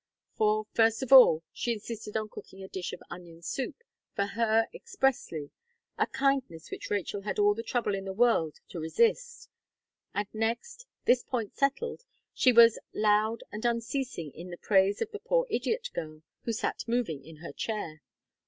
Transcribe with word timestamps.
For, 0.35 0.65
first 0.73 1.03
of 1.03 1.13
all, 1.13 1.43
she 1.53 1.73
insisted 1.73 2.17
on 2.17 2.27
cooking 2.27 2.63
a 2.63 2.67
dish 2.67 2.91
of 2.91 3.03
onion 3.11 3.43
soup 3.43 3.75
for 4.15 4.25
her 4.25 4.67
expressly, 4.73 5.51
a 5.95 6.07
kindness 6.07 6.71
which 6.71 6.89
Rachel 6.89 7.21
had 7.21 7.37
all 7.37 7.53
the 7.53 7.61
trouble 7.61 7.93
in 7.93 8.05
the 8.05 8.11
world 8.11 8.57
to 8.69 8.79
resist; 8.79 9.47
and 10.11 10.25
next, 10.33 10.87
this 11.05 11.21
point 11.23 11.55
settled, 11.55 12.01
she 12.33 12.51
was 12.51 12.79
loud 12.95 13.43
and 13.51 13.63
unceasing 13.63 14.31
in 14.31 14.49
the 14.49 14.57
praise 14.57 15.03
of 15.03 15.11
the 15.11 15.19
poor 15.19 15.45
idiot 15.51 15.89
girl, 15.93 16.23
who 16.45 16.51
sat 16.51 16.83
mowing 16.87 17.23
in 17.23 17.35
her 17.35 17.51
chair. 17.53 18.01